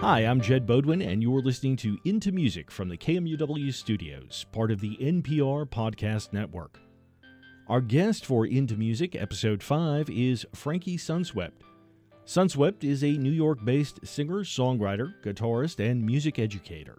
[0.00, 4.70] Hi, I'm Jedd Beaudoin, and you're listening to Into Music from the KMUW studios, part
[4.70, 6.80] of the NPR Podcast Network.
[7.68, 11.60] Our guest for Into Music, episode 5, is Frankie Sunswept.
[12.24, 16.96] Sunswept is a New York based singer, songwriter, guitarist, and music educator.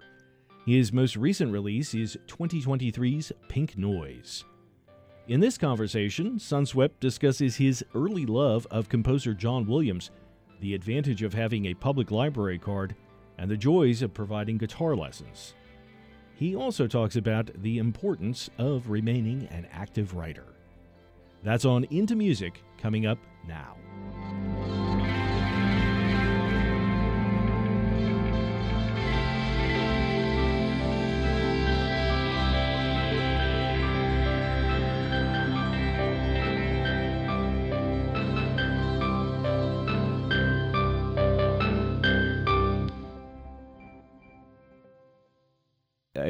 [0.67, 4.45] His most recent release is 2023's Pink Noise.
[5.27, 10.11] In this conversation, Sunswept discusses his early love of composer John Williams
[10.61, 12.95] the advantage of having a public library card,
[13.37, 15.55] and the joys of providing guitar lessons.
[16.35, 20.45] He also talks about the importance of remaining an active writer.
[21.43, 23.75] That's on Into Music coming up now.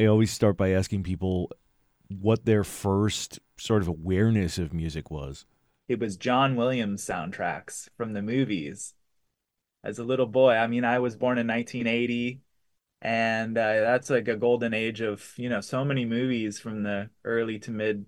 [0.02, 1.52] I always start by asking people
[2.09, 5.45] what their first sort of awareness of music was.
[5.88, 8.95] It was John Williams soundtracks from the movies.
[9.83, 12.41] As a little boy, I mean, I was born in 1980,
[13.03, 17.11] and uh, that's like a golden age of you know so many movies from the
[17.23, 18.07] early to mid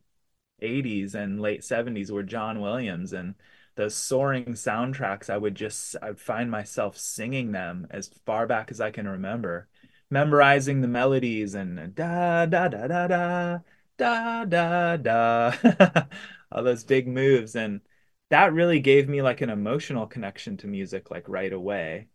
[0.64, 3.36] 80s and late 70s were John Williams and
[3.76, 5.30] those soaring soundtracks.
[5.30, 9.68] I would just I'd find myself singing them as far back as I can remember
[10.14, 13.60] memorizing the melodies and da da da da da
[13.98, 16.06] da da da.
[16.52, 17.56] All those big moves.
[17.56, 17.82] And
[18.30, 22.08] that really gave me like an emotional connection to music like right away.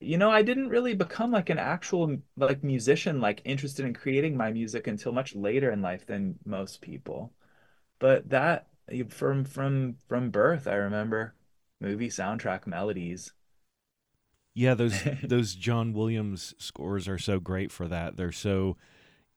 [0.00, 4.36] You know i didn't really become like an actual like musician like interested in creating
[4.36, 7.32] my music until much later in life than most people.
[7.98, 8.68] But that
[9.08, 11.34] from from from birth i remember
[11.80, 13.32] movie soundtrack melodies
[14.54, 18.16] yeah, those those John Williams scores are so great for that.
[18.16, 18.76] They're so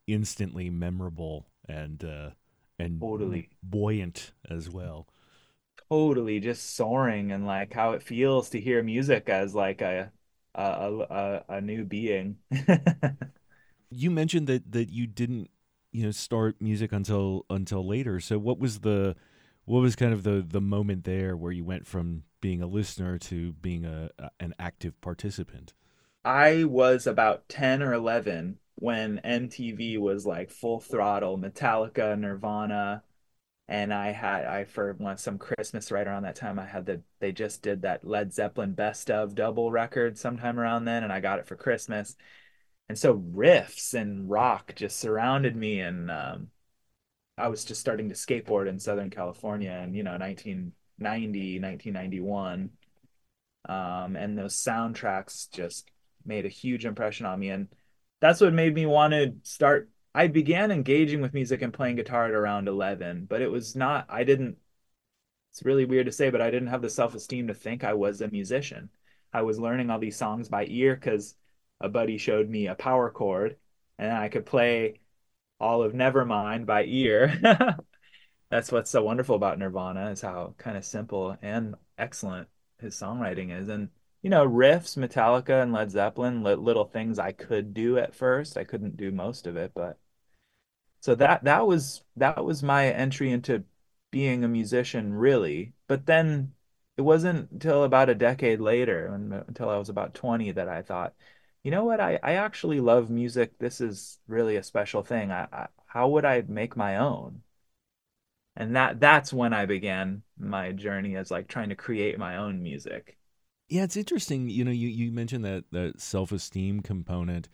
[0.07, 2.29] instantly memorable and uh,
[2.79, 5.07] and totally buoyant as well.
[5.89, 10.11] Totally, just soaring and like how it feels to hear music as like a
[10.55, 12.37] a a, a new being.
[13.91, 15.49] you mentioned that that you didn't
[15.91, 18.19] you know start music until until later.
[18.19, 19.15] So what was the
[19.65, 23.17] what was kind of the the moment there where you went from being a listener
[23.17, 25.73] to being a, a an active participant?
[26.23, 33.03] I was about 10 or 11 when MTV was like full throttle Metallica, Nirvana,
[33.67, 37.03] and I had I for one some Christmas right around that time I had the
[37.19, 41.19] they just did that Led Zeppelin best of double record sometime around then and I
[41.21, 42.15] got it for Christmas.
[42.89, 46.51] And so riffs and rock just surrounded me and um,
[47.37, 52.69] I was just starting to skateboard in Southern California and you know 19 90, 1991.
[53.67, 55.89] Um, and those soundtracks just
[56.25, 57.49] made a huge impression on me.
[57.49, 57.67] And
[58.21, 59.89] that's what made me want to start.
[60.13, 64.05] I began engaging with music and playing guitar at around 11, but it was not,
[64.07, 64.57] I didn't,
[65.51, 67.93] it's really weird to say, but I didn't have the self esteem to think I
[67.93, 68.89] was a musician.
[69.33, 71.35] I was learning all these songs by ear because
[71.81, 73.57] a buddy showed me a power chord
[73.97, 75.01] and I could play
[75.59, 77.39] all of Nevermind by ear.
[78.49, 82.47] that's what's so wonderful about Nirvana is how kind of simple and excellent
[82.79, 83.69] his songwriting is.
[83.69, 83.89] And
[84.21, 88.57] you know, riffs, Metallica and Led Zeppelin, li- little things I could do at first.
[88.57, 89.99] I couldn't do most of it, but
[91.01, 93.63] so that that was that was my entry into
[94.11, 95.73] being a musician really.
[95.87, 96.53] But then
[96.97, 99.07] it wasn't until about a decade later,
[99.47, 101.13] until I was about 20, that I thought,
[101.65, 103.59] you know what, I, I actually love music.
[103.59, 105.31] This is really a special thing.
[105.31, 107.43] I, I how would I make my own?
[108.55, 112.63] and that that's when I began my journey as like trying to create my own
[112.63, 113.17] music.
[113.67, 114.49] Yeah, it's interesting.
[114.49, 117.49] You know, you you mentioned that that self esteem component,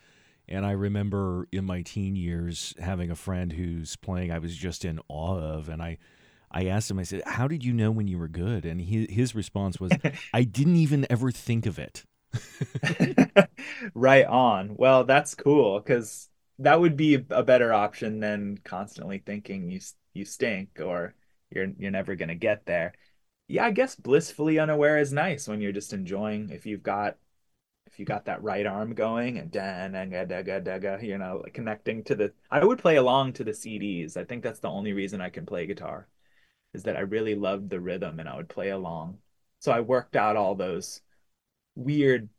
[0.47, 4.85] and I remember in my teen years having a friend who's playing I was just
[4.85, 5.97] in awe of, and I.
[6.53, 8.65] I asked him, I said, How did you know when you were good?
[8.65, 9.93] And he, his response was,
[10.33, 12.03] I didn't even ever think of it.
[13.93, 14.75] right on.
[14.75, 16.29] Well, that's cool because
[16.59, 19.79] that would be a better option than constantly thinking you
[20.13, 21.15] you stink or
[21.49, 22.93] you're you're never gonna get there.
[23.47, 27.17] Yeah, I guess blissfully unaware is nice when you're just enjoying if you've got
[27.87, 30.05] if you got that right arm going and da da
[30.59, 34.17] da you know, connecting to the I would play along to the CDs.
[34.17, 36.07] I think that's the only reason I can play guitar
[36.73, 39.19] is that I really loved the rhythm and I would play along.
[39.59, 41.01] So I worked out all those
[41.75, 42.29] weird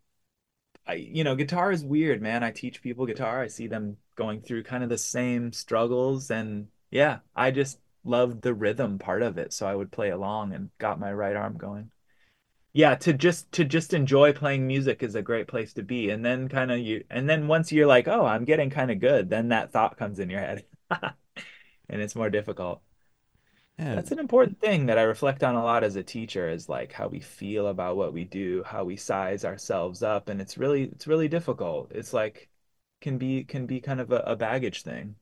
[0.87, 2.43] I you know, guitar is weird, man.
[2.45, 3.41] I teach people guitar.
[3.43, 8.43] I see them going through kind of the same struggles and yeah, I just loved
[8.43, 11.57] the rhythm part of it, so I would play along and got my right arm
[11.57, 11.91] going.
[12.73, 16.25] yeah to just to just enjoy playing music is a great place to be and
[16.25, 19.29] then kind of you and then once you're like oh i'm getting kind of good
[19.31, 22.81] then that thought comes in your head and it's more difficult
[23.79, 26.69] Yeah, that's an important thing that i reflect on a lot as a teacher is
[26.69, 30.59] like how we feel about what we do how we size ourselves up and it's
[30.59, 32.49] really it's really difficult it's like
[33.01, 35.17] can be can be kind of a, a baggage thing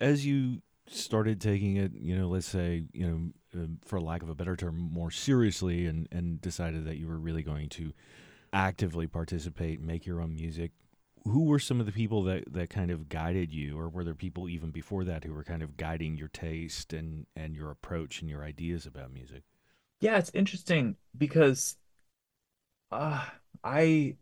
[0.00, 4.28] as you started taking it, you know, let's say, you know, uh, for lack of
[4.28, 7.92] a better term, more seriously, and and decided that you were really going to
[8.52, 10.72] actively participate, make your own music.
[11.24, 14.14] Who were some of the people that, that kind of guided you, or were there
[14.14, 18.20] people even before that who were kind of guiding your taste and, and your approach
[18.20, 19.42] and your ideas about music?
[20.00, 21.76] yeah it's interesting because
[22.90, 23.24] uh,
[23.62, 24.16] i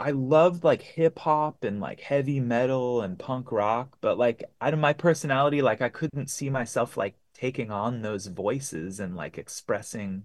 [0.00, 4.74] I loved like hip hop and like heavy metal and punk rock, but like out
[4.74, 9.38] of my personality, like I couldn't see myself like taking on those voices and like
[9.38, 10.24] expressing.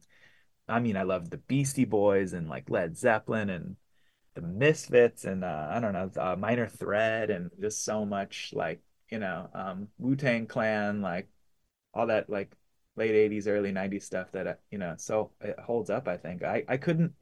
[0.68, 3.76] I mean, I loved the Beastie Boys and like Led Zeppelin and
[4.42, 8.82] the Misfits and uh, I don't know, uh, Minor Threat and just so much like,
[9.10, 11.28] you know, um, Wu-Tang Clan, like
[11.94, 12.52] all that like
[12.96, 16.44] late 80s, early 90s stuff that, uh, you know, so it holds up, I think.
[16.44, 17.14] I, I couldn't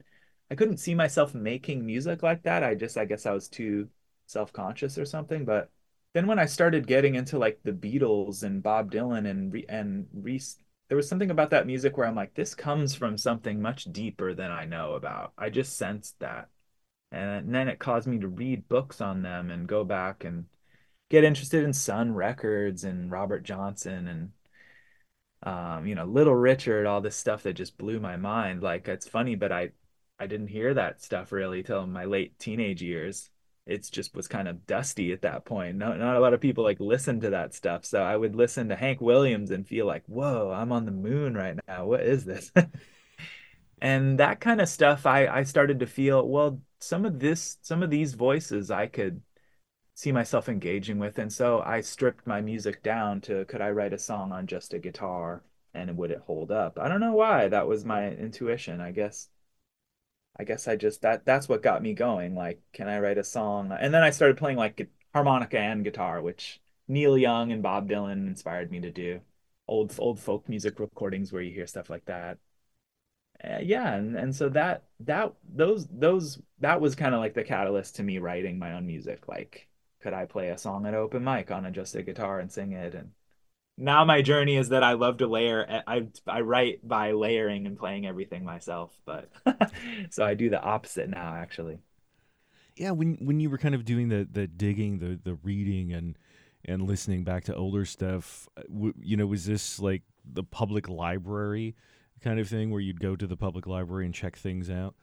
[0.50, 2.62] I couldn't see myself making music like that.
[2.62, 3.88] I just, I guess I was too
[4.26, 5.44] self-conscious or something.
[5.44, 5.70] But
[6.14, 10.58] then when I started getting into like the Beatles and Bob Dylan and and Reese,
[10.88, 14.34] there was something about that music where I'm like, this comes from something much deeper
[14.34, 15.32] than I know about.
[15.36, 16.48] I just sensed that.
[17.12, 20.46] And then it caused me to read books on them and go back and
[21.10, 24.32] get interested in Sun Records and Robert Johnson and
[25.42, 28.62] um, you know, Little Richard, all this stuff that just blew my mind.
[28.62, 29.70] Like it's funny, but I
[30.18, 33.30] I didn't hear that stuff really till my late teenage years.
[33.66, 35.76] It's just was kind of dusty at that point.
[35.76, 37.84] Not not a lot of people like listen to that stuff.
[37.84, 41.34] So I would listen to Hank Williams and feel like, whoa, I'm on the moon
[41.34, 41.86] right now.
[41.86, 42.50] What is this?
[43.80, 47.82] And that kind of stuff I I started to feel, well, some of this, some
[47.82, 49.22] of these voices I could
[49.94, 51.18] see myself engaging with.
[51.18, 54.74] And so I stripped my music down to could I write a song on just
[54.74, 55.42] a guitar
[55.74, 56.78] and would it hold up?
[56.78, 57.48] I don't know why.
[57.48, 58.80] That was my intuition.
[58.80, 59.28] I guess
[60.38, 62.34] I guess I just that that's what got me going.
[62.34, 63.72] Like, can I write a song?
[63.72, 68.26] And then I started playing like harmonica and guitar, which Neil Young and Bob Dylan
[68.26, 69.20] inspired me to do.
[69.68, 72.38] Old old folk music recordings where you hear stuff like that.
[73.42, 77.44] Uh, yeah, and and so that that those those that was kind of like the
[77.44, 79.28] catalyst to me writing my own music.
[79.28, 79.68] Like,
[80.00, 82.72] could I play a song at open mic on a just a guitar and sing
[82.72, 82.94] it?
[82.94, 83.10] And
[83.76, 85.82] now my journey is that I love to layer.
[85.86, 89.30] I I write by layering and playing everything myself, but
[90.10, 91.78] so I do the opposite now actually.
[92.74, 96.16] Yeah, when when you were kind of doing the the digging, the the reading and
[96.64, 98.62] and listening back to older stuff, uh,
[99.00, 101.76] you know, was this like the public library
[102.22, 104.94] kind of thing where you'd go to the public library and check things out?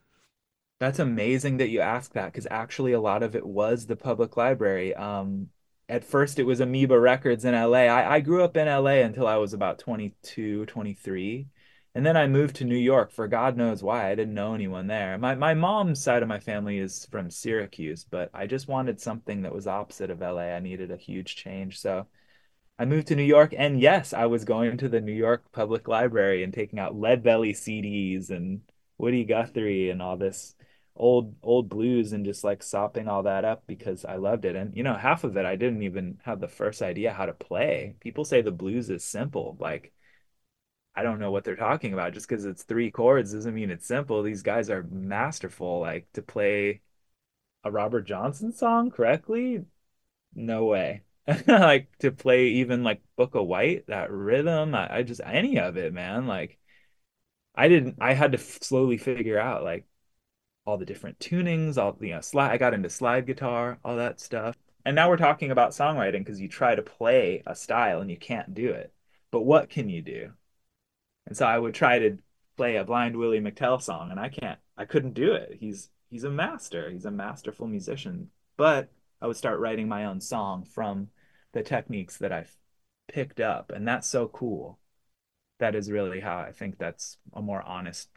[0.80, 4.36] That's amazing that you asked that because actually a lot of it was the public
[4.36, 4.94] library.
[4.94, 5.50] Um,
[5.88, 7.86] at first it was Amoeba Records in LA.
[7.86, 11.48] I, I grew up in LA until I was about 22, 23.
[11.96, 14.10] And then I moved to New York for God knows why.
[14.10, 15.18] I didn't know anyone there.
[15.20, 19.44] My my mom's side of my family is from Syracuse, but I just wanted something
[19.44, 20.54] that was opposite of LA.
[20.54, 21.80] I needed a huge change.
[21.80, 22.08] So
[22.80, 25.88] I moved to New York, and yes, I was going to the New York Public
[25.88, 28.62] Library and taking out Leadbelly CDs and
[28.98, 30.56] Woody Guthrie and all this
[30.96, 34.56] old old blues and just like sopping all that up because I loved it.
[34.56, 37.34] And you know, half of it I didn't even have the first idea how to
[37.34, 37.96] play.
[38.00, 39.58] People say the blues is simple.
[39.60, 39.94] Like
[40.96, 42.14] I don't know what they're talking about.
[42.14, 44.22] Just because it's three chords doesn't mean it's simple.
[44.24, 45.80] These guys are masterful.
[45.80, 46.82] Like to play
[47.64, 49.66] a Robert Johnson song correctly,
[50.36, 51.04] no way.
[51.48, 55.94] Like to play even like Bukka White, that rhythm, I, I just any of it,
[55.94, 56.28] man.
[56.28, 56.60] Like
[57.56, 59.86] I didn't I had to f slowly figure out like
[60.66, 64.20] all the different tunings, all you know, slide I got into slide guitar, all that
[64.22, 64.58] stuff.
[64.86, 68.18] And now we're talking about songwriting because you try to play a style and you
[68.18, 68.94] can't do it.
[69.32, 70.34] But what can you do?
[71.28, 72.18] And so I would try to
[72.58, 75.58] play a Blind Willie McTell song and I can't I couldn't do it.
[75.60, 76.90] He's he's a master.
[76.92, 78.32] He's a masterful musician.
[78.58, 78.92] But
[79.24, 81.08] I would start writing my own song from
[81.54, 82.54] the techniques that I've
[83.08, 83.72] picked up.
[83.74, 84.80] And that's so cool.
[85.60, 88.10] That is really how I think that's a more honest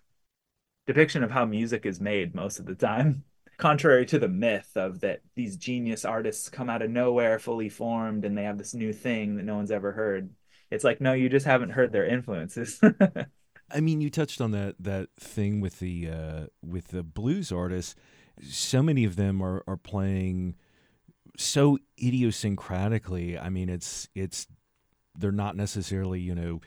[0.85, 3.23] depiction of how music is made most of the time.
[3.57, 8.25] Contrary to the myth of that these genius artists come out of nowhere fully formed
[8.25, 10.31] and they have this new thing that no one's ever heard.
[10.73, 12.81] It's like, no, you just haven't heard their influences.
[13.71, 17.95] I mean, you touched on that that thing with the uh, with the blues artists.
[18.43, 20.57] So many of them are are playing
[21.37, 23.43] so idiosyncratically.
[23.43, 24.47] I mean, it's it's
[25.19, 26.61] they're not necessarily you know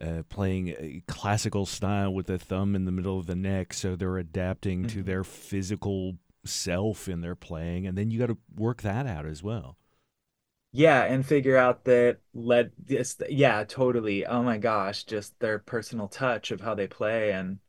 [0.00, 3.96] uh, playing a classical style with the thumb in the middle of the neck, so
[3.96, 4.98] they're adapting mm-hmm.
[4.98, 9.26] to their physical self in their playing, and then you got to work that out
[9.26, 9.76] as well.
[10.72, 13.16] Yeah, and figure out that led this.
[13.28, 14.26] Yeah, totally.
[14.26, 17.60] Oh my gosh, just their personal touch of how they play, and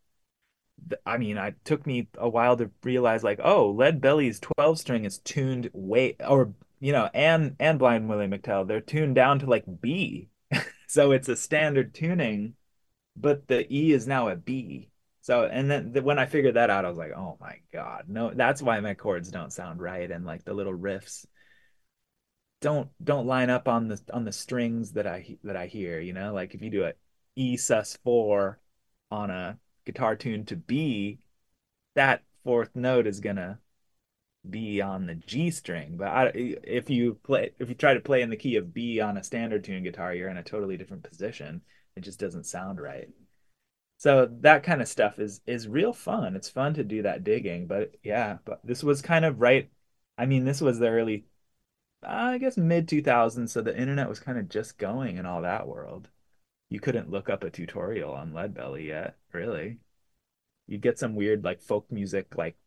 [1.05, 5.05] I mean, it took me a while to realize, like, oh, Lead Belly's twelve string
[5.05, 9.45] is tuned way, or you know, and and Blind Willie McTell, they're tuned down to
[9.47, 10.29] like B,
[10.87, 12.55] so it's a standard tuning,
[13.15, 14.89] but the E is now a B.
[15.21, 18.05] So and then the, when I figured that out, I was like, oh my god,
[18.07, 21.25] no, that's why my chords don't sound right, and like the little riffs
[22.61, 25.99] don't don't line up on the on the strings that I that I hear.
[25.99, 26.93] You know, like if you do a
[27.35, 28.59] E sus four
[29.11, 31.19] on a guitar tune to B,
[31.95, 33.59] that fourth note is gonna
[34.49, 35.97] be on the G string.
[35.97, 38.99] But I, if you play, if you try to play in the key of B
[38.99, 41.61] on a standard tune guitar, you're in a totally different position.
[41.95, 43.09] It just doesn't sound right.
[43.97, 46.35] So that kind of stuff is is real fun.
[46.35, 47.67] It's fun to do that digging.
[47.67, 49.69] But yeah, but this was kind of right.
[50.17, 51.25] I mean, this was the early,
[52.03, 53.53] I guess mid 2000s.
[53.53, 56.09] So the internet was kind of just going in all that world.
[56.69, 59.79] You couldn't look up a tutorial on Lead Belly yet, really.
[60.67, 62.57] You'd get some weird like folk music like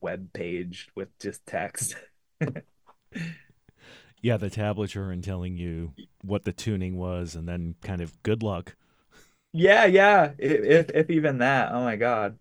[0.00, 1.96] web page with just text.
[4.20, 5.92] yeah, the tablature and telling you
[6.22, 8.74] what the tuning was, and then kind of good luck.
[9.52, 10.34] Yeah, yeah.
[10.38, 11.72] If if even that.
[11.72, 12.38] Oh my god.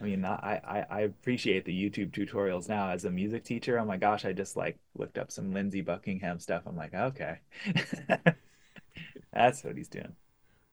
[0.00, 3.78] I mean, I, I I appreciate the YouTube tutorials now as a music teacher.
[3.78, 6.64] Oh my gosh, I just like looked up some Lindsey Buckingham stuff.
[6.66, 7.40] I'm like, okay,
[9.32, 10.14] that's what he's doing.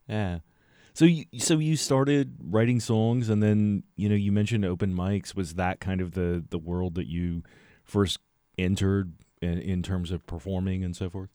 [0.07, 0.39] Yeah.
[0.93, 5.35] So you so you started writing songs, and then you know you mentioned open mics.
[5.35, 7.43] Was that kind of the the world that you
[7.83, 8.19] first
[8.57, 11.29] entered in, in terms of performing and so forth?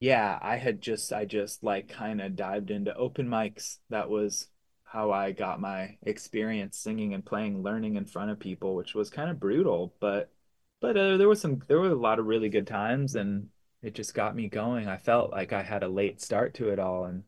[0.00, 3.78] Yeah, I had just I just like kind of dived into open mics.
[3.90, 4.48] That was
[4.84, 9.10] how I got my experience singing and playing, learning in front of people, which was
[9.10, 10.32] kind of brutal, but
[10.80, 13.50] but uh, there was some there were a lot of really good times, and
[13.82, 14.86] it just got me going.
[14.88, 17.24] I felt like I had a late start to it all, and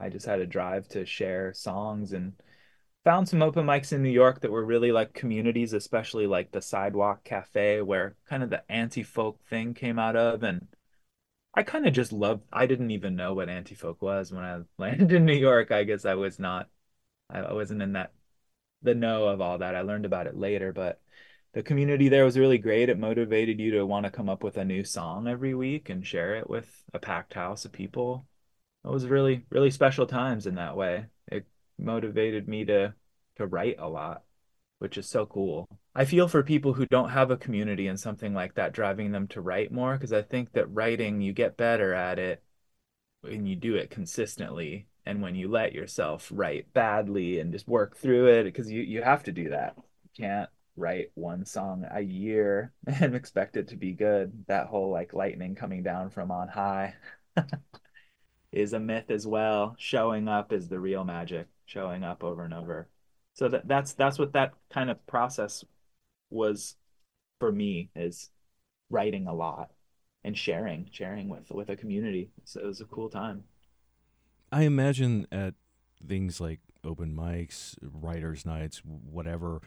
[0.00, 2.32] I just had a drive to share songs and
[3.04, 6.62] found some open mics in New York that were really like communities, especially like the
[6.62, 10.42] Sidewalk Cafe, where kind of the anti folk thing came out of.
[10.42, 10.68] And
[11.54, 14.60] I kind of just loved, I didn't even know what anti folk was when I
[14.78, 15.70] landed in New York.
[15.70, 16.68] I guess I was not,
[17.28, 18.12] I wasn't in that,
[18.82, 19.76] the know of all that.
[19.76, 21.00] I learned about it later, but
[21.52, 22.88] the community there was really great.
[22.88, 26.06] It motivated you to want to come up with a new song every week and
[26.06, 28.26] share it with a packed house of people
[28.84, 31.06] it was really really special times in that way.
[31.28, 31.46] It
[31.78, 32.94] motivated me to
[33.36, 34.22] to write a lot
[34.78, 35.68] which is so cool.
[35.94, 39.28] I feel for people who don't have a community and something like that driving them
[39.28, 42.42] to write more because i think that writing you get better at it
[43.22, 47.96] when you do it consistently and when you let yourself write badly and just work
[47.96, 49.74] through it because you you have to do that.
[49.76, 54.44] You can't write one song a year and expect it to be good.
[54.48, 56.94] That whole like lightning coming down from on high
[58.52, 59.74] is a myth as well.
[59.78, 62.88] Showing up is the real magic, showing up over and over.
[63.34, 65.64] So that that's that's what that kind of process
[66.30, 66.76] was
[67.38, 68.30] for me is
[68.90, 69.70] writing a lot
[70.24, 72.30] and sharing, sharing with with a community.
[72.44, 73.44] So it was a cool time.
[74.52, 75.54] I imagine at
[76.06, 79.60] things like open mics, writers' nights, whatever,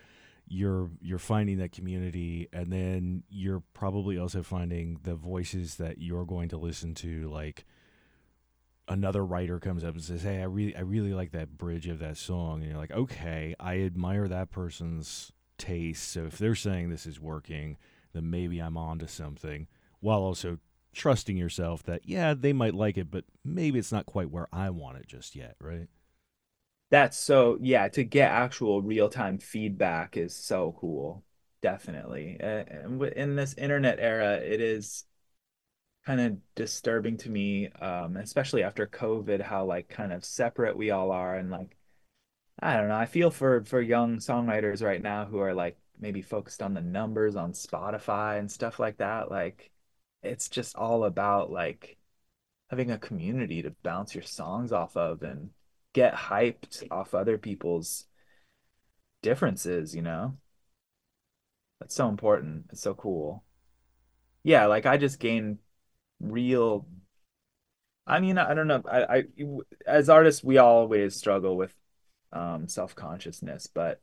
[0.48, 6.26] you're you're finding that community and then you're probably also finding the voices that you're
[6.26, 7.66] going to listen to like
[8.88, 12.00] another writer comes up and says, "Hey, I really I really like that bridge of
[12.00, 16.10] that song," and you're like, "Okay, I admire that person's taste.
[16.12, 17.78] So if they're saying this is working,
[18.14, 19.68] then maybe I'm onto something."
[20.00, 20.60] While also
[20.94, 24.70] trusting yourself that yeah, they might like it, but maybe it's not quite where I
[24.70, 25.88] want it just yet, right?
[26.90, 27.88] That's so yeah.
[27.90, 31.24] To get actual real time feedback is so cool.
[31.62, 32.66] Definitely, uh,
[33.16, 35.06] in this internet era, it is
[36.06, 40.92] kind of disturbing to me, um, especially after COVID, how like kind of separate we
[40.92, 41.78] all are, and like
[42.60, 42.96] I don't know.
[42.96, 46.82] I feel for for young songwriters right now who are like maybe focused on the
[46.82, 49.32] numbers on Spotify and stuff like that.
[49.32, 49.72] Like
[50.24, 51.98] it's just all about like
[52.70, 55.52] having a community to bounce your songs off of and
[55.94, 58.08] get hyped off other people's
[59.24, 60.38] differences, you know?
[61.80, 62.66] That's so important.
[62.72, 63.44] It's so cool.
[64.44, 65.60] Yeah, like I just gained
[66.32, 66.86] real
[68.06, 68.84] I mean, I don't know.
[68.92, 69.24] I, I
[69.88, 71.74] as artists, we always struggle with
[72.34, 74.02] um, self consciousness, but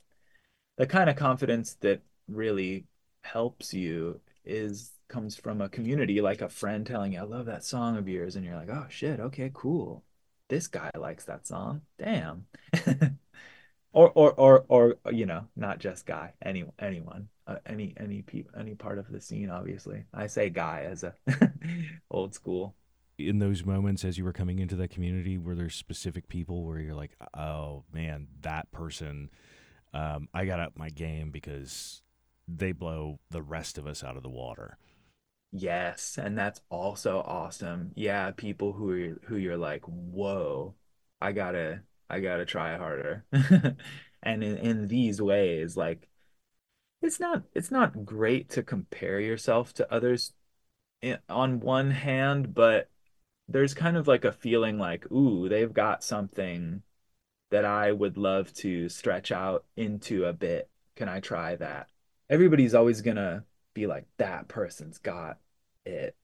[0.78, 2.86] the kind of confidence that really
[3.22, 7.64] helps you is comes from a community, like a friend telling you, "I love that
[7.64, 10.02] song of yours," and you're like, "Oh shit, okay, cool."
[10.50, 11.80] this guy likes that song.
[11.98, 12.46] Damn.
[13.92, 18.52] or or or or you know, not just guy, any anyone, uh, any any people,
[18.58, 19.50] any part of the scene.
[19.50, 21.14] Obviously, I say guy as a
[22.10, 22.74] old school.
[23.18, 26.78] In those moments, as you were coming into that community, were there specific people where
[26.78, 29.30] you're like, oh man, that person,
[29.92, 32.02] um, I got up my game because
[32.48, 34.78] they blow the rest of us out of the water.
[35.52, 37.92] Yes, and that's also awesome.
[37.96, 40.74] Yeah, people who are who you're like, whoa,
[41.20, 43.24] I gotta I gotta try harder.
[44.22, 46.08] And in, in these ways, like
[47.02, 50.32] it's not it's not great to compare yourself to others
[51.02, 52.88] eh, on one hand, but
[53.48, 56.82] there's kind of like a feeling like, ooh, they've got something
[57.50, 60.70] that I would love to stretch out into a bit.
[60.96, 61.88] Can I try that?
[62.30, 65.38] Everybody's always gonna be like, that person's got
[65.86, 66.16] it.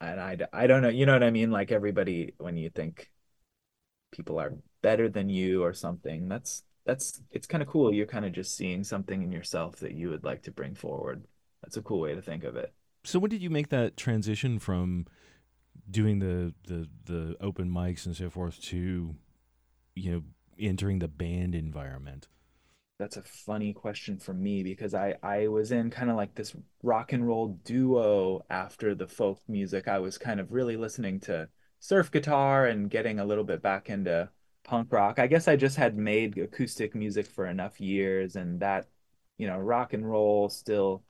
[0.00, 1.50] And I, I don't know, you know what I mean?
[1.50, 3.10] Like everybody, when you think
[4.12, 7.92] people are better than you or something, that's, that's, it's kind of cool.
[7.92, 11.22] You're kind of just seeing something in yourself that you would like to bring forward.
[11.62, 12.72] That's a cool way to think of it.
[13.04, 15.06] So when did you make that transition from
[15.90, 19.14] doing the the the open mics and so forth to
[19.94, 20.22] you know
[20.58, 22.28] entering the band environment?
[22.98, 26.56] That's a funny question for me because I I was in kind of like this
[26.82, 29.88] rock and roll duo after the folk music.
[29.88, 31.48] I was kind of really listening to
[31.80, 34.30] surf guitar and getting a little bit back into
[34.68, 35.18] punk rock.
[35.18, 38.88] I guess I just had made acoustic music for enough years and that,
[39.38, 41.04] you know, rock and roll still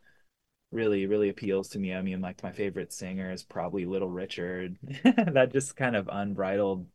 [0.70, 1.94] really really appeals to me.
[1.94, 4.78] I mean, like my favorite singer is probably Little Richard.
[5.04, 6.86] that just kind of unbridled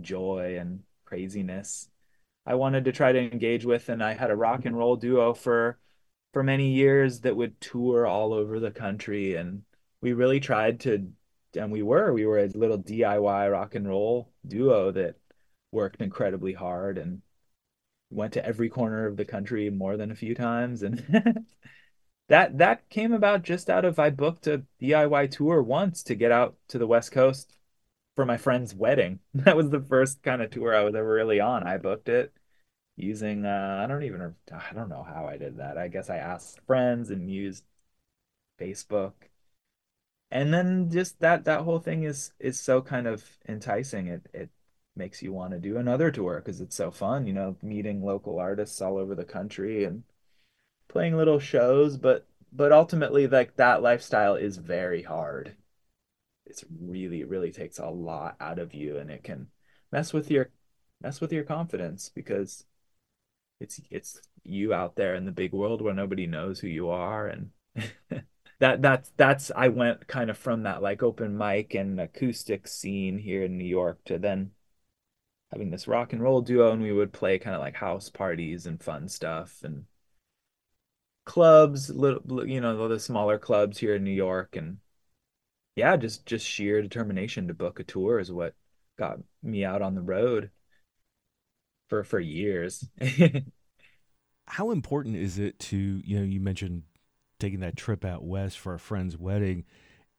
[0.00, 1.88] joy and craziness
[2.46, 5.34] I wanted to try to engage with, and I had a rock and roll duo
[5.34, 5.78] for
[6.32, 9.64] for many years that would tour all over the country, and
[10.00, 11.12] we really tried to,
[11.54, 15.16] and we were we were a little DIY rock and roll duo that
[15.72, 17.22] worked incredibly hard and
[18.10, 20.98] went to every corner of the country more than a few times, and
[22.28, 26.32] that that came about just out of I booked a DIY tour once to get
[26.32, 27.56] out to the West Coast
[28.16, 29.20] for my friend's wedding.
[29.34, 31.64] That was the first kind of tour I was ever really on.
[31.66, 32.32] I booked it
[32.96, 35.78] using uh, I don't even I don't know how I did that.
[35.78, 37.64] I guess I asked friends and used
[38.60, 39.14] Facebook.
[40.30, 44.06] And then just that that whole thing is is so kind of enticing.
[44.06, 44.50] It it
[44.96, 48.38] makes you want to do another tour because it's so fun, you know, meeting local
[48.38, 50.02] artists all over the country and
[50.88, 55.54] playing little shows, but but ultimately like that lifestyle is very hard.
[56.46, 59.48] It's really really takes a lot out of you and it can
[59.92, 60.50] mess with your
[61.00, 62.64] mess with your confidence because
[63.60, 67.28] it's it's you out there in the big world where nobody knows who you are
[67.28, 67.50] and
[68.58, 73.18] that that's that's I went kind of from that like open mic and acoustic scene
[73.18, 74.52] here in New York to then
[75.52, 78.66] having this rock and roll duo and we would play kind of like house parties
[78.66, 79.84] and fun stuff and
[81.26, 84.78] clubs little you know the smaller clubs here in New York and
[85.76, 88.54] yeah, just just sheer determination to book a tour is what
[88.98, 90.50] got me out on the road
[91.88, 92.88] for for years.
[94.46, 96.82] How important is it to, you know, you mentioned
[97.38, 99.64] taking that trip out west for a friend's wedding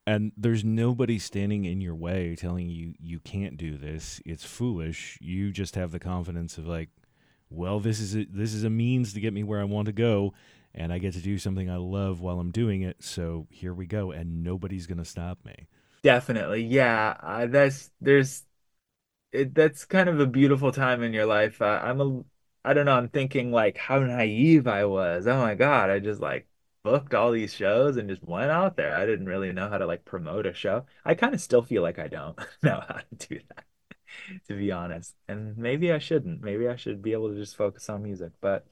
[0.08, 4.22] and there's nobody standing in your way telling you you can't do this.
[4.26, 5.18] It's foolish.
[5.22, 6.90] You just have the confidence of like,
[7.50, 9.92] well, this is a, this is a means to get me where I want to
[9.92, 10.34] go
[10.74, 13.04] and I get to do something I love while I'm doing it.
[13.04, 15.68] So here we go, and nobody's gonna stop me.
[16.04, 17.16] Definitely, yeah.
[17.22, 18.44] Uh, that's there's
[19.32, 21.62] it, that's kind of a beautiful time in your life.
[21.62, 22.24] Uh, I'm a
[22.66, 22.94] I don't know.
[22.94, 25.28] I'm thinking like how naive I was.
[25.28, 26.48] Oh my God, I just like
[26.84, 28.96] booked all these shows and just went out there.
[28.96, 30.86] I didn't really know how to like promote a show.
[31.06, 33.66] I kind of still feel like I don't know how to do that,
[34.48, 35.16] to be honest.
[35.28, 36.42] And maybe I shouldn't.
[36.42, 38.32] Maybe I should be able to just focus on music.
[38.42, 38.66] But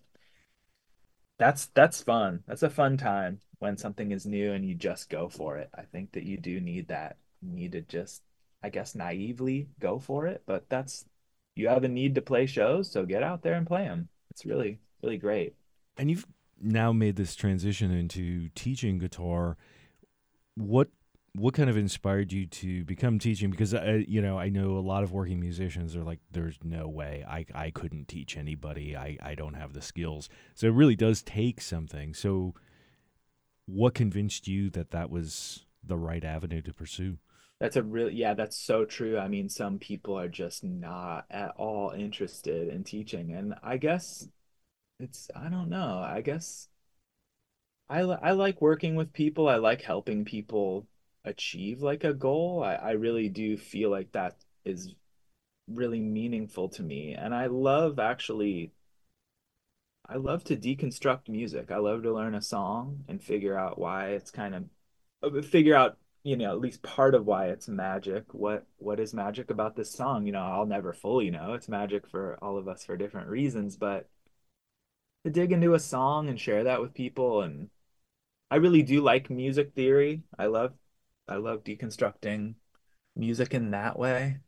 [1.38, 2.44] that's that's fun.
[2.48, 5.70] That's a fun time when something is new and you just go for it.
[5.76, 7.18] I think that you do need that.
[7.42, 8.22] You need to just,
[8.64, 10.44] I guess, naively go for it.
[10.46, 11.06] But that's
[11.56, 14.10] you have a need to play shows, so get out there and play them.
[14.32, 15.56] It's really really great.
[15.98, 16.26] And you've
[16.62, 19.58] now made this transition into teaching guitar.
[20.56, 20.90] What
[21.34, 23.52] what kind of inspired you to become teaching?
[23.52, 26.88] Because uh, you know i know a lot of working musicians are like there's no
[26.88, 27.24] way.
[27.28, 28.96] I, I couldn't teach anybody.
[28.96, 30.30] I, I don't have the skills.
[30.56, 32.14] So it really does take something.
[32.14, 32.54] So
[33.66, 37.18] what convinced you that that was the right avenue to pursue?
[37.60, 39.18] That's a really yeah that's so true.
[39.18, 43.34] I mean some people are just not at all interested in teaching.
[43.34, 44.28] And i guess
[45.00, 46.68] it's i don't know i guess
[47.90, 50.88] I, I like working with people i like helping people
[51.26, 52.64] achieve like a goal.
[52.64, 54.36] I, I really do feel like that
[54.66, 54.94] is
[55.68, 57.14] really meaningful to me.
[57.14, 58.72] And I love actually
[60.08, 61.72] I love to deconstruct music.
[61.72, 64.64] I love to learn a song and figure out why it's kind of
[65.38, 68.34] uh, figure out, you know, at least part of why it's magic.
[68.34, 70.26] What what is magic about this song?
[70.26, 71.54] You know, I'll never fully know.
[71.54, 74.10] It's magic for all of us for different reasons, but
[75.24, 77.70] to dig into a song and share that with people and
[78.52, 80.24] I really do like music theory.
[80.38, 80.74] I love
[81.28, 82.56] I love deconstructing
[83.16, 84.40] music in that way.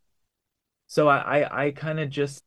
[0.87, 2.43] So I I, I kind of just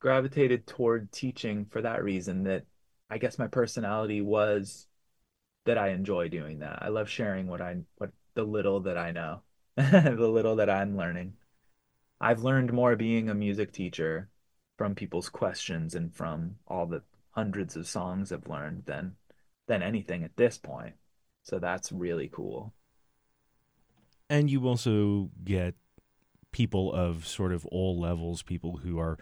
[0.00, 2.64] gravitated toward teaching for that reason that
[3.10, 4.86] I guess my personality was
[5.66, 6.78] that I enjoy doing that.
[6.82, 9.42] I love sharing what I what the little that I know,
[9.76, 11.34] the little that I'm learning.
[12.20, 14.30] I've learned more being a music teacher
[14.78, 17.02] from people's questions and from all the
[17.36, 19.14] hundreds of songs I've learned than
[19.68, 20.94] than anything at this point.
[21.42, 22.72] So that's really cool.
[24.30, 25.74] And you also get
[26.50, 29.18] people of sort of all levels, people who are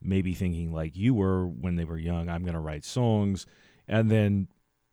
[0.00, 3.46] maybe thinking like you were when they were young, I'm going to write songs.
[3.88, 4.48] And then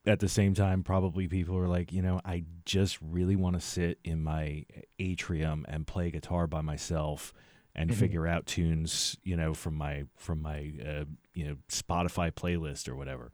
[0.06, 3.62] at the same time, probably people are like, you know, I just really want to
[3.62, 4.66] sit in my
[5.00, 7.34] atrium and play guitar by myself
[7.76, 8.00] and mm-hmm.
[8.00, 12.96] figure out tunes, you know, from my from my uh, you know Spotify playlist or
[12.96, 13.32] whatever.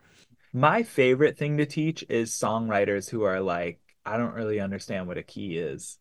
[0.53, 5.17] My favorite thing to teach is songwriters who are like, I don't really understand what
[5.17, 5.99] a key is.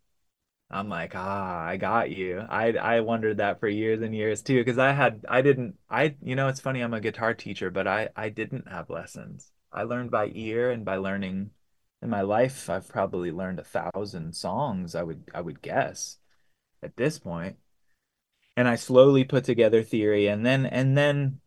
[0.70, 2.40] I'm like, ah, I got you.
[2.40, 6.16] I I wondered that for years and years too, because I had I didn't I
[6.22, 9.51] you know it's funny I'm a guitar teacher, but I I didn't have lessons.
[9.72, 11.51] I learned by ear and by learning
[12.03, 12.70] in my life.
[12.70, 14.94] I've probably learned a thousand songs.
[14.94, 16.18] I would I would guess
[16.83, 17.57] at this point,
[18.59, 21.40] and I slowly put together theory, and then and then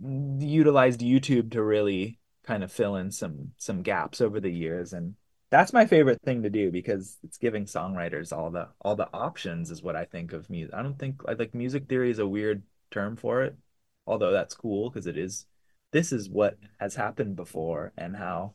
[0.00, 5.14] utilized YouTube to really kind of fill in some some gaps over the years and
[5.50, 9.70] that's my favorite thing to do because it's giving songwriters all the all the options
[9.70, 10.74] is what I think of music.
[10.74, 13.56] I don't think I like music theory is a weird term for it,
[14.04, 15.46] although that's cool because it is
[15.92, 18.54] this is what has happened before and how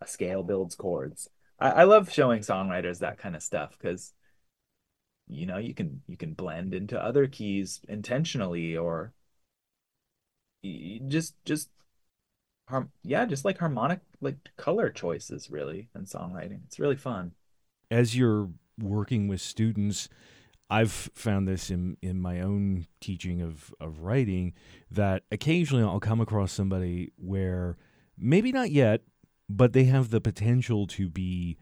[0.00, 1.28] a scale builds chords.
[1.60, 4.12] I, I love showing songwriters that kind of stuff because
[5.28, 9.12] you know you can you can blend into other keys intentionally or
[11.08, 11.70] just just
[12.68, 16.60] harm yeah just like harmonic like color choices really in songwriting.
[16.66, 17.32] It's really fun.
[17.90, 20.08] As you're working with students
[20.70, 24.52] i've found this in in my own teaching of of writing
[24.90, 27.76] that occasionally i'll come across somebody where
[28.18, 29.02] maybe not yet
[29.48, 31.56] but they have the potential to be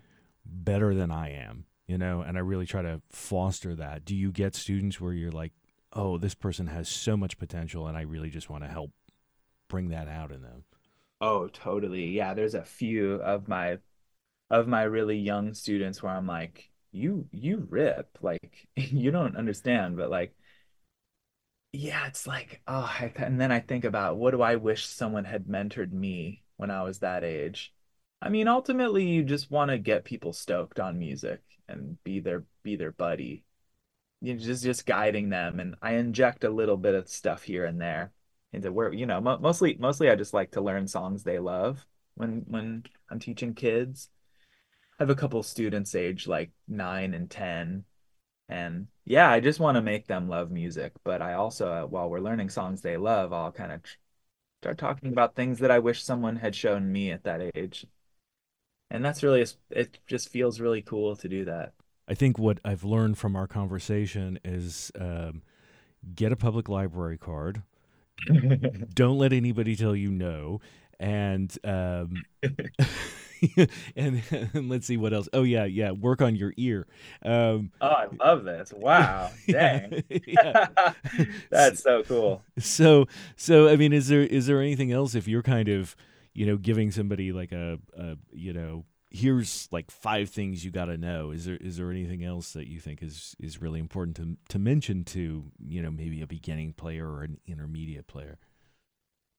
[0.44, 4.32] better than i am you know and i really try to foster that do you
[4.32, 5.52] get students where you're like
[5.92, 8.90] oh this person has so much potential and i really just want to help
[9.68, 10.64] bring that out in them
[11.22, 12.06] Oh, totally.
[12.08, 13.78] Yeah, there's a few of my
[14.50, 18.18] of my really young students where I'm like, you you rip.
[18.22, 20.34] Like you don't understand, but like
[21.72, 25.46] yeah, it's like, oh, and then I think about what do I wish someone had
[25.46, 27.72] mentored me when I was that age.
[28.22, 32.44] I mean, ultimately you just want to get people stoked on music and be their
[32.62, 33.44] be their buddy.
[34.22, 37.66] You know, just just guiding them and I inject a little bit of stuff here
[37.66, 38.12] and there
[38.52, 41.86] into where you know mo- mostly mostly I just like to learn songs they love
[42.16, 44.10] when when I'm teaching kids.
[44.98, 47.84] I have a couple students age like nine and ten,
[48.48, 50.92] and yeah, I just want to make them love music.
[51.04, 53.82] But I also, uh, while we're learning songs they love, I'll kind of
[54.62, 57.86] start talking about things that I wish someone had shown me at that age.
[58.92, 59.98] And that's really it.
[60.06, 61.72] Just feels really cool to do that.
[62.06, 65.42] I think what I've learned from our conversation is um,
[66.14, 67.62] get a public library card
[68.94, 70.60] don't let anybody tell you no.
[71.00, 72.22] And um,
[73.56, 75.28] and, and, let's see what else.
[75.32, 75.90] Oh yeah, yeah.
[75.90, 76.86] Work on your ear.
[77.24, 78.72] Um, oh, I love this!
[78.72, 80.04] Wow, dang,
[81.50, 82.42] that's so cool.
[82.58, 85.96] So, so I mean, is there is there anything else if you're kind of
[86.34, 90.86] you know giving somebody like a, a you know here's like five things you got
[90.86, 91.30] to know.
[91.30, 94.58] Is there is there anything else that you think is is really important to to
[94.58, 98.38] mention to you know maybe a beginning player or an intermediate player?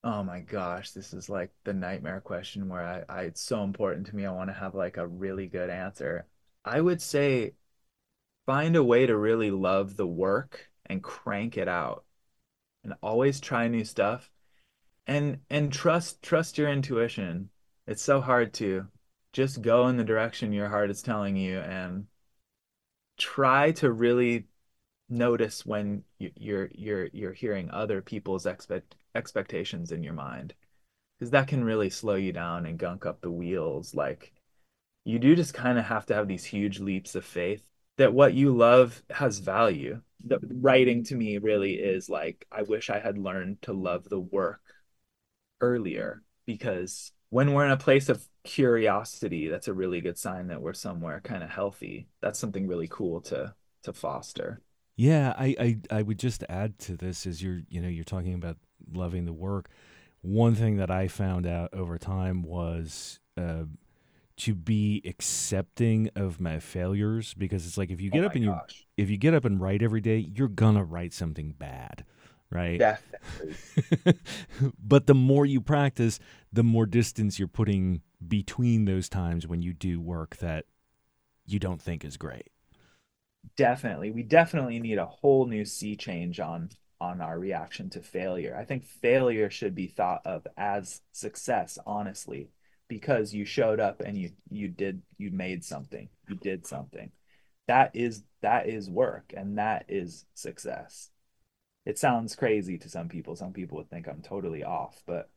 [0.03, 4.07] Oh my gosh, this is like the nightmare question where I, I it's so important
[4.07, 4.25] to me.
[4.25, 6.27] I want to have like a really good answer.
[6.65, 7.53] I would say
[8.45, 12.05] find a way to really love the work and crank it out
[12.83, 14.31] and always try new stuff
[15.07, 17.49] and and trust trust your intuition.
[17.87, 18.87] It's so hard to
[19.33, 22.07] just go in the direction your heart is telling you and
[23.17, 24.45] try to really
[25.09, 30.53] notice when you're you're you're hearing other people's expect expectations in your mind
[31.19, 34.33] because that can really slow you down and gunk up the wheels like
[35.05, 37.63] you do just kind of have to have these huge leaps of faith
[37.97, 40.01] that what you love has value.
[40.25, 44.19] The writing to me really is like I wish I had learned to love the
[44.19, 44.61] work
[45.63, 50.61] earlier because when we're in a place of curiosity, that's a really good sign that
[50.61, 52.07] we're somewhere kind of healthy.
[52.21, 54.61] That's something really cool to to foster.
[54.95, 58.33] Yeah, I, I I would just add to this is you're you know you're talking
[58.35, 58.57] about
[58.93, 59.69] loving the work.
[60.21, 63.63] One thing that I found out over time was uh,
[64.37, 68.43] to be accepting of my failures because it's like if you get oh up and
[68.43, 68.55] you
[68.97, 72.05] if you get up and write every day, you're gonna write something bad,
[72.53, 72.79] right?
[72.79, 74.19] Definitely.
[74.79, 76.19] but the more you practice,
[76.51, 80.65] the more distance you're putting between those times when you do work that
[81.45, 82.49] you don't think is great.
[83.57, 84.11] Definitely.
[84.11, 86.69] We definitely need a whole new sea change on
[87.01, 88.55] on our reaction to failure.
[88.57, 92.51] I think failure should be thought of as success, honestly
[92.93, 97.11] because you showed up and you you did you made something you did something
[97.67, 101.09] that is that is work and that is success
[101.85, 105.29] it sounds crazy to some people some people would think i'm totally off but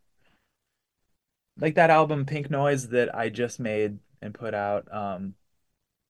[1.59, 5.35] like that album pink noise that i just made and put out um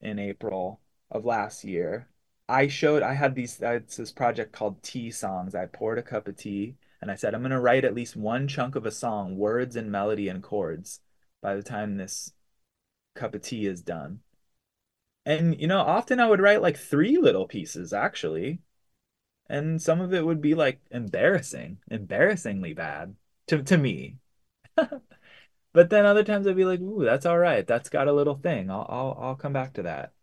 [0.01, 0.79] in april
[1.11, 2.07] of last year
[2.47, 6.27] i showed i had these it's this project called tea songs i poured a cup
[6.27, 8.91] of tea and i said i'm going to write at least one chunk of a
[8.91, 10.99] song words and melody and chords
[11.41, 12.33] by the time this
[13.17, 14.21] cup of tea is done.
[15.25, 18.59] And, you know, often I would write like three little pieces actually.
[19.49, 23.15] And some of it would be like embarrassing, embarrassingly bad
[23.47, 24.17] to, to me.
[24.75, 27.65] but then other times I'd be like, ooh, that's all right.
[27.65, 28.69] That's got a little thing.
[28.69, 30.13] I'll, I'll, I'll come back to that.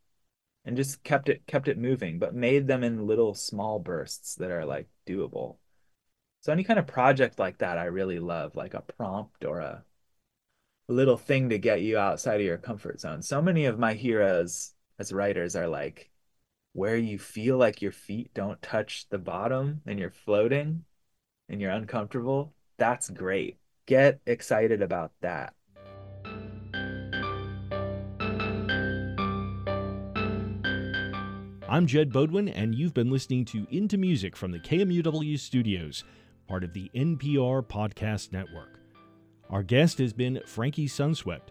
[0.65, 4.51] And just kept it, kept it moving, but made them in little small bursts that
[4.51, 5.57] are like doable.
[6.41, 9.85] So any kind of project like that, I really love, like a prompt or a
[10.89, 13.23] little thing to get you outside of your comfort zone.
[13.23, 16.11] So many of my heroes as writers are like
[16.75, 20.85] where you feel like your feet don't touch the bottom and you're floating
[21.49, 22.53] and you're uncomfortable.
[22.79, 23.59] That's great.
[23.87, 25.55] Get excited about that.
[31.69, 36.05] I'm Jedd Beaudoin, and you've been listening to Into Music from the KMUW studios,
[36.49, 38.81] part of the NPR Podcast Network.
[39.49, 41.51] Our guest has been Frankie Sunswept.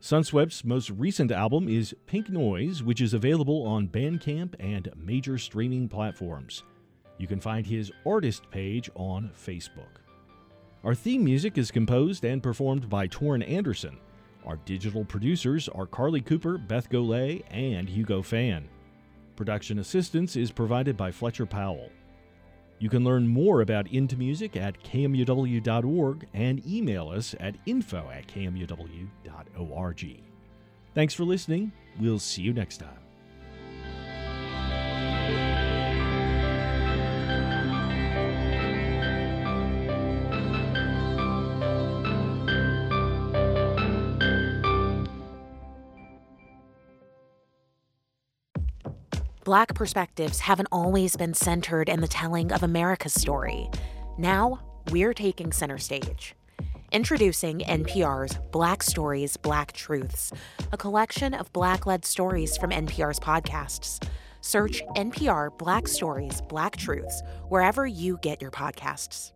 [0.00, 5.90] Sunswept's most recent album is Pink Noise, which is available on Bandcamp and major streaming
[5.90, 6.62] platforms.
[7.18, 10.00] You can find his artist page on Facebook.
[10.84, 13.98] Our theme music is composed and performed by Torin Anderson.
[14.46, 18.70] Our digital producers are Carly Cooper, Beth Golay, and Hugo Fan.
[19.36, 21.90] Production assistance is provided by Fletcher Powell.
[22.80, 28.26] You can learn more about Into Music at kmuw.org and email us at info at
[28.26, 30.20] kmuw.org.
[30.94, 31.72] Thanks for listening.
[32.00, 33.09] We'll see you next time.
[49.50, 53.68] Black perspectives haven't always been centered in the telling of America's story.
[54.16, 54.60] Now,
[54.92, 56.36] we're taking center stage.
[56.92, 60.32] Introducing NPR's Black Stories, Black Truths,
[60.70, 64.00] a collection of Black led stories from NPR's podcasts.
[64.40, 69.32] Search NPR Black Stories, Black Truths wherever you get your podcasts.